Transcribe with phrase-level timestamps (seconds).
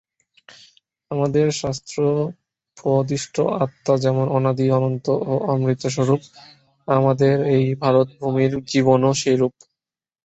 [1.11, 6.21] আমাদের শাস্ত্রোপদিষ্ট আত্মা যেমন অনাদি অনন্ত ও অমৃতস্বরূপ,
[6.87, 9.53] আমাদের এই ভারতভূমির জীবনও সেইরূপ।